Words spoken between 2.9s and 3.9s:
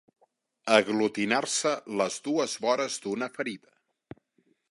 d'una ferida.